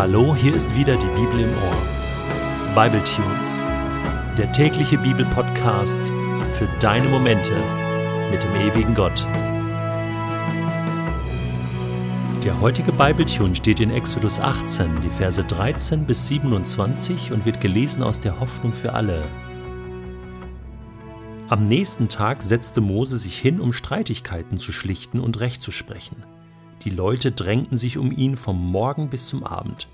[0.00, 2.74] Hallo, hier ist wieder die Bibel im Ohr.
[2.74, 3.62] Bible Tunes,
[4.38, 6.00] der tägliche Bibelpodcast
[6.52, 7.52] für deine Momente
[8.30, 9.26] mit dem ewigen Gott.
[12.42, 18.02] Der heutige Bible steht in Exodus 18, die Verse 13 bis 27 und wird gelesen
[18.02, 19.28] aus der Hoffnung für alle.
[21.50, 26.16] Am nächsten Tag setzte Mose sich hin, um Streitigkeiten zu schlichten und Recht zu sprechen.
[26.84, 29.88] Die Leute drängten sich um ihn vom Morgen bis zum Abend.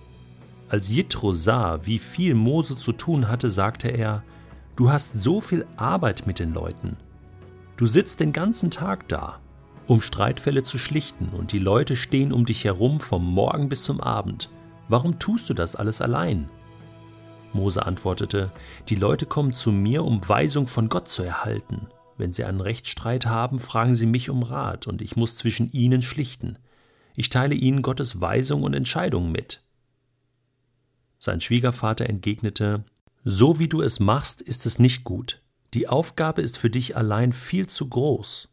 [0.68, 4.22] Als Jitro sah, wie viel Mose zu tun hatte, sagte er,
[4.76, 6.96] Du hast so viel Arbeit mit den Leuten.
[7.76, 9.38] Du sitzt den ganzen Tag da,
[9.86, 14.00] um Streitfälle zu schlichten, und die Leute stehen um dich herum vom Morgen bis zum
[14.00, 14.50] Abend.
[14.88, 16.48] Warum tust du das alles allein?
[17.52, 18.52] Mose antwortete,
[18.88, 21.86] Die Leute kommen zu mir, um Weisung von Gott zu erhalten.
[22.18, 26.02] Wenn sie einen Rechtsstreit haben, fragen sie mich um Rat, und ich muss zwischen ihnen
[26.02, 26.58] schlichten.
[27.16, 29.62] Ich teile ihnen Gottes Weisung und Entscheidungen mit.
[31.18, 32.84] Sein Schwiegervater entgegnete,
[33.24, 35.40] So wie du es machst, ist es nicht gut.
[35.74, 38.48] Die Aufgabe ist für dich allein viel zu groß.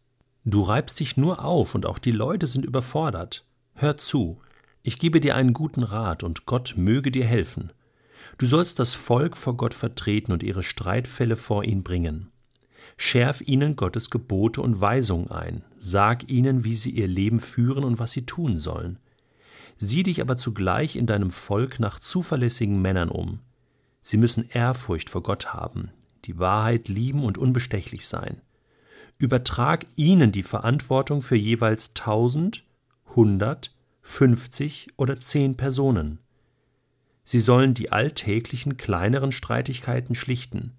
[0.46, 3.46] Du reibst dich nur auf und auch die Leute sind überfordert.
[3.76, 4.42] Hör zu,
[4.82, 7.72] ich gebe dir einen guten Rat und Gott möge dir helfen.
[8.38, 12.33] Du sollst das Volk vor Gott vertreten und ihre Streitfälle vor ihn bringen.
[12.98, 18.00] Schärf ihnen Gottes Gebote und Weisungen ein, sag ihnen, wie sie ihr Leben führen und
[18.00, 19.00] was sie tun sollen.
[19.78, 23.40] Sieh dich aber zugleich in deinem Volk nach zuverlässigen Männern um.
[24.02, 25.90] Sie müssen Ehrfurcht vor Gott haben,
[26.26, 28.42] die Wahrheit lieben und unbestechlich sein.
[29.18, 32.64] Übertrag ihnen die Verantwortung für jeweils tausend,
[33.16, 36.20] hundert, fünfzig oder zehn Personen.
[37.24, 40.74] Sie sollen die alltäglichen kleineren Streitigkeiten schlichten.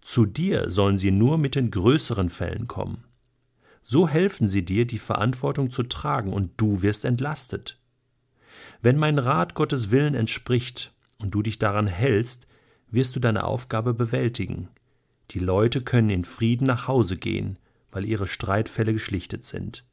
[0.00, 3.04] Zu dir sollen sie nur mit den größeren Fällen kommen.
[3.82, 7.78] So helfen sie dir, die Verantwortung zu tragen, und du wirst entlastet.
[8.82, 12.46] Wenn mein Rat Gottes Willen entspricht und du dich daran hältst,
[12.90, 14.68] wirst du deine Aufgabe bewältigen.
[15.30, 17.58] Die Leute können in Frieden nach Hause gehen,
[17.92, 19.84] weil ihre Streitfälle geschlichtet sind.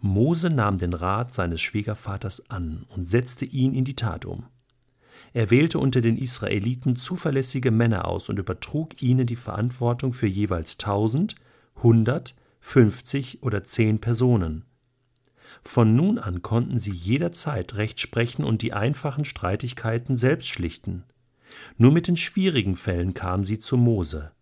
[0.00, 4.46] Mose nahm den Rat seines Schwiegervaters an und setzte ihn in die Tat um.
[5.32, 10.78] Er wählte unter den Israeliten zuverlässige Männer aus und übertrug ihnen die Verantwortung für jeweils
[10.78, 11.36] tausend,
[11.82, 14.64] hundert, fünfzig oder zehn Personen.
[15.62, 21.04] Von nun an konnten sie jederzeit Recht sprechen und die einfachen Streitigkeiten selbst schlichten.
[21.76, 24.32] Nur mit den schwierigen Fällen kamen sie zu Mose.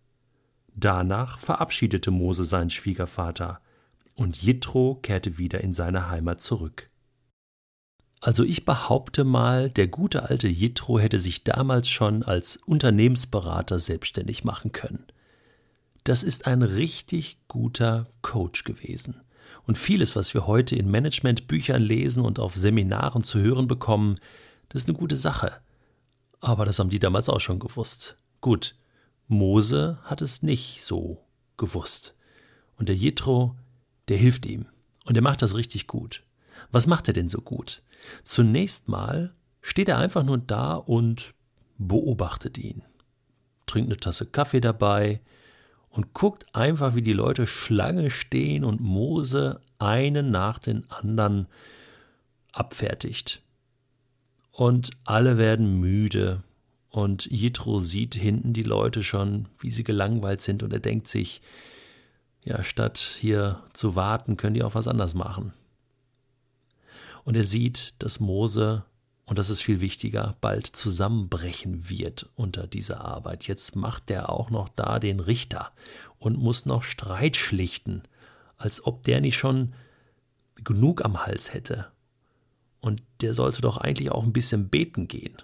[0.75, 3.61] Danach verabschiedete Mose seinen Schwiegervater,
[4.15, 6.89] und Jitro kehrte wieder in seine Heimat zurück.
[8.25, 14.43] Also ich behaupte mal, der gute alte Jitro hätte sich damals schon als Unternehmensberater selbstständig
[14.43, 15.05] machen können.
[16.05, 19.21] Das ist ein richtig guter Coach gewesen.
[19.67, 24.15] Und vieles, was wir heute in Managementbüchern lesen und auf Seminaren zu hören bekommen,
[24.69, 25.51] das ist eine gute Sache.
[26.41, 28.15] Aber das haben die damals auch schon gewusst.
[28.41, 28.75] Gut,
[29.27, 31.21] Mose hat es nicht so
[31.57, 32.15] gewusst.
[32.79, 33.55] Und der Jitro,
[34.07, 34.65] der hilft ihm.
[35.03, 36.23] Und er macht das richtig gut.
[36.75, 37.83] Was macht er denn so gut?
[38.25, 41.33] Zunächst mal steht er einfach nur da und
[41.77, 42.83] beobachtet ihn.
[43.65, 45.21] Trinkt eine Tasse Kaffee dabei
[45.87, 51.47] und guckt einfach, wie die Leute Schlange stehen und Mose einen nach den anderen
[52.51, 53.41] abfertigt.
[54.51, 56.43] Und alle werden müde.
[56.89, 61.41] Und Jitro sieht hinten die Leute schon, wie sie gelangweilt sind, und er denkt sich,
[62.43, 65.53] ja, statt hier zu warten, können die auch was anderes machen.
[67.25, 68.85] Und er sieht, dass Mose,
[69.25, 73.47] und das ist viel wichtiger, bald zusammenbrechen wird unter dieser Arbeit.
[73.47, 75.71] Jetzt macht er auch noch da den Richter
[76.19, 78.03] und muss noch Streit schlichten,
[78.57, 79.73] als ob der nicht schon
[80.63, 81.87] genug am Hals hätte.
[82.79, 85.35] Und der sollte doch eigentlich auch ein bisschen beten gehen.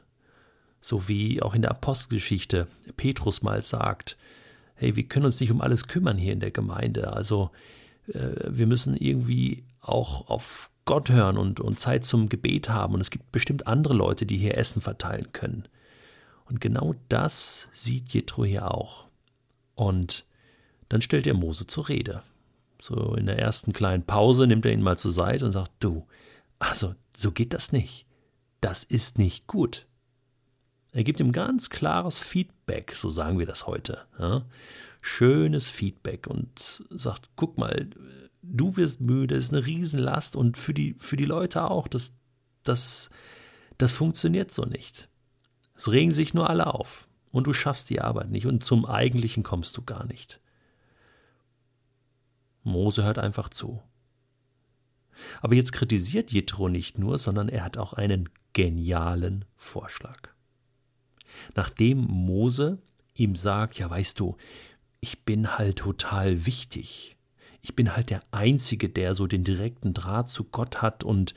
[0.81, 4.18] So wie auch in der Apostelgeschichte Petrus mal sagt,
[4.75, 7.14] hey, wir können uns nicht um alles kümmern hier in der Gemeinde.
[7.14, 7.50] Also
[8.08, 12.96] äh, wir müssen irgendwie auch auf Gott hören und, und Zeit zum Gebet haben.
[12.96, 15.68] Und es gibt bestimmt andere Leute, die hier Essen verteilen können.
[16.46, 19.08] Und genau das sieht Jethro hier auch.
[19.76, 20.26] Und
[20.90, 22.24] dann stellt er Mose zur Rede.
[22.82, 26.08] So in der ersten kleinen Pause nimmt er ihn mal zur Seite und sagt, du,
[26.60, 28.06] also so geht das nicht.
[28.60, 29.86] Das ist nicht gut.
[30.92, 34.00] Er gibt ihm ganz klares Feedback, so sagen wir das heute.
[34.20, 34.44] Ja?
[35.02, 37.90] Schönes Feedback und sagt, guck mal,
[38.41, 41.88] du wirst müde, ist eine Riesenlast und für die, für die Leute auch.
[41.88, 42.17] Das,
[42.64, 43.09] das,
[43.78, 45.09] das funktioniert so nicht.
[45.76, 49.43] Es regen sich nur alle auf und du schaffst die Arbeit nicht und zum Eigentlichen
[49.43, 50.40] kommst du gar nicht.
[52.64, 53.82] Mose hört einfach zu.
[55.41, 60.29] Aber jetzt kritisiert Jethro nicht nur, sondern er hat auch einen genialen Vorschlag.
[61.55, 62.79] Nachdem Mose
[63.14, 64.37] ihm sagt, ja weißt du,
[64.99, 67.17] ich bin halt total wichtig.
[67.61, 71.35] Ich bin halt der Einzige, der so den direkten Draht zu Gott hat und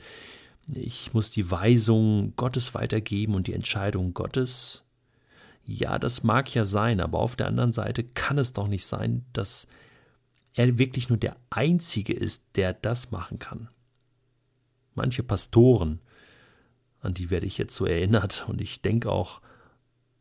[0.67, 4.83] ich muss die Weisung Gottes weitergeben und die Entscheidung Gottes.
[5.67, 9.25] Ja, das mag ja sein, aber auf der anderen Seite kann es doch nicht sein,
[9.33, 9.67] dass
[10.53, 13.69] er wirklich nur der Einzige ist, der das machen kann.
[14.95, 15.99] Manche Pastoren,
[17.01, 19.41] an die werde ich jetzt so erinnert, und ich denke auch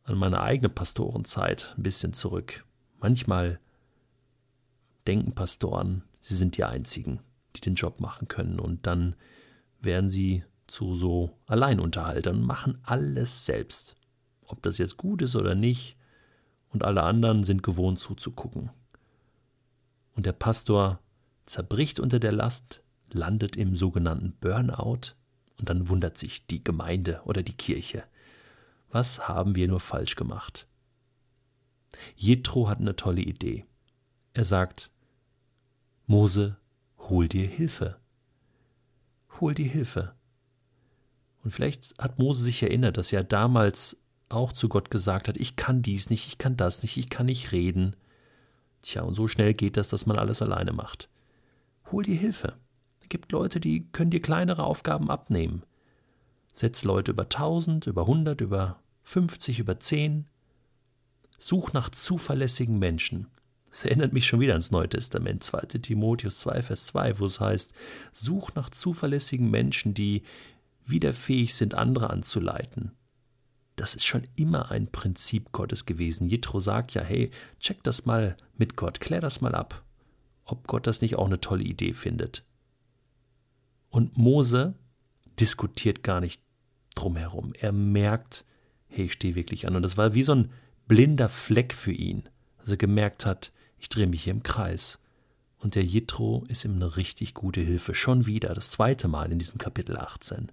[0.02, 2.64] an meine eigene Pastorenzeit ein bisschen zurück.
[3.00, 3.60] Manchmal
[5.06, 7.20] denken Pastoren, sie sind die Einzigen,
[7.56, 9.16] die den Job machen können, und dann
[9.80, 13.96] werden sie zu so Alleinunterhaltern machen alles selbst.
[14.46, 15.96] Ob das jetzt gut ist oder nicht,
[16.70, 18.70] und alle anderen sind gewohnt zuzugucken.
[20.14, 21.00] Und der Pastor
[21.46, 25.14] zerbricht unter der Last, landet im sogenannten Burnout,
[25.58, 28.04] und dann wundert sich die Gemeinde oder die Kirche.
[28.90, 30.66] Was haben wir nur falsch gemacht?
[32.16, 33.64] Jethro hat eine tolle Idee.
[34.32, 34.90] Er sagt:
[36.06, 36.56] Mose,
[36.98, 37.98] hol dir Hilfe
[39.40, 40.14] hol dir Hilfe.
[41.42, 45.56] Und vielleicht hat Mose sich erinnert, dass er damals auch zu Gott gesagt hat, ich
[45.56, 47.94] kann dies nicht, ich kann das nicht, ich kann nicht reden.
[48.82, 51.08] Tja, und so schnell geht das, dass man alles alleine macht.
[51.92, 52.54] Hol dir Hilfe.
[53.00, 55.62] Es gibt Leute, die können dir kleinere Aufgaben abnehmen.
[56.52, 60.26] Setz Leute über 1000, über 100, über 50, über 10.
[61.38, 63.26] Such nach zuverlässigen Menschen.
[63.74, 65.62] Das erinnert mich schon wieder ans Neue Testament, 2.
[65.82, 67.74] Timotheus 2, Vers 2, wo es heißt,
[68.12, 70.22] such nach zuverlässigen Menschen, die
[70.86, 72.92] wieder fähig sind, andere anzuleiten.
[73.74, 76.28] Das ist schon immer ein Prinzip Gottes gewesen.
[76.28, 79.82] Jethro sagt ja, hey, check das mal mit Gott, klär das mal ab,
[80.44, 82.44] ob Gott das nicht auch eine tolle Idee findet.
[83.88, 84.74] Und Mose
[85.40, 86.40] diskutiert gar nicht
[86.94, 87.54] drumherum.
[87.58, 88.44] Er merkt,
[88.86, 89.74] hey, ich stehe wirklich an.
[89.74, 90.52] Und das war wie so ein
[90.86, 92.28] blinder Fleck für ihn.
[92.58, 93.50] Also gemerkt hat,
[93.84, 94.98] ich drehe mich hier im Kreis.
[95.58, 97.94] Und der Jitro ist ihm eine richtig gute Hilfe.
[97.94, 100.50] Schon wieder, das zweite Mal in diesem Kapitel 18.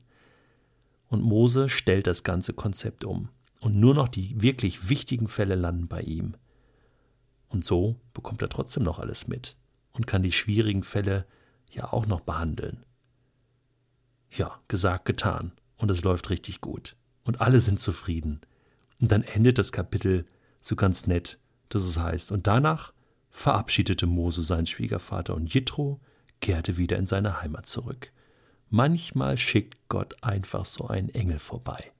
[1.07, 3.29] Und Mose stellt das ganze Konzept um.
[3.61, 6.33] Und nur noch die wirklich wichtigen Fälle landen bei ihm.
[7.47, 9.55] Und so bekommt er trotzdem noch alles mit
[9.93, 11.25] und kann die schwierigen Fälle
[11.71, 12.83] ja auch noch behandeln.
[14.29, 15.53] Ja, gesagt, getan.
[15.77, 16.97] Und es läuft richtig gut.
[17.23, 18.41] Und alle sind zufrieden.
[18.99, 20.25] Und dann endet das Kapitel
[20.59, 21.39] so ganz nett,
[21.69, 22.91] dass es heißt, und danach
[23.31, 25.99] verabschiedete Mose seinen Schwiegervater und Jitro
[26.41, 28.11] kehrte wieder in seine Heimat zurück.
[28.69, 31.91] Manchmal schickt Gott einfach so einen Engel vorbei.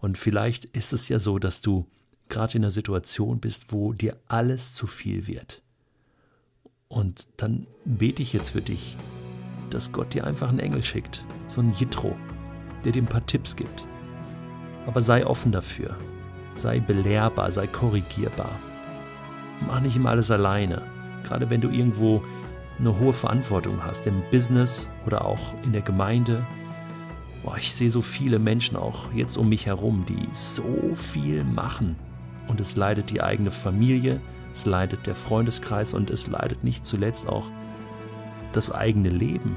[0.00, 1.86] Und vielleicht ist es ja so, dass du
[2.28, 5.62] gerade in einer Situation bist, wo dir alles zu viel wird.
[6.88, 8.96] Und dann bete ich jetzt für dich,
[9.70, 12.16] dass Gott dir einfach einen Engel schickt, so einen Jitro,
[12.84, 13.86] der dir ein paar Tipps gibt.
[14.86, 15.96] Aber sei offen dafür,
[16.54, 18.50] sei belehrbar, sei korrigierbar
[19.66, 20.82] mach nicht immer alles alleine.
[21.24, 22.22] Gerade wenn du irgendwo
[22.78, 26.44] eine hohe Verantwortung hast, im Business oder auch in der Gemeinde.
[27.42, 31.96] Boah, ich sehe so viele Menschen auch jetzt um mich herum, die so viel machen.
[32.48, 34.20] Und es leidet die eigene Familie,
[34.52, 37.46] es leidet der Freundeskreis und es leidet nicht zuletzt auch
[38.52, 39.56] das eigene Leben.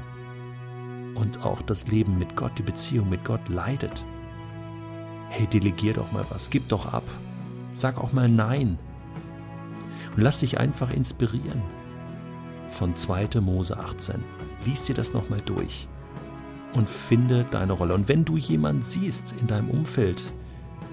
[1.15, 4.03] Und auch das Leben mit Gott, die Beziehung mit Gott leidet.
[5.29, 7.03] Hey, delegier doch mal was, gib doch ab.
[7.73, 8.79] Sag auch mal Nein.
[10.15, 11.61] Und lass dich einfach inspirieren
[12.69, 13.41] von 2.
[13.41, 14.23] Mose 18.
[14.65, 15.87] Lies dir das nochmal durch
[16.73, 17.93] und finde deine Rolle.
[17.93, 20.33] Und wenn du jemanden siehst in deinem Umfeld,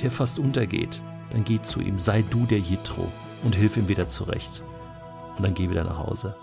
[0.02, 3.08] der fast untergeht, dann geh zu ihm, sei du der Jitro
[3.44, 4.62] und hilf ihm wieder zurecht.
[5.36, 6.34] Und dann geh wieder nach Hause.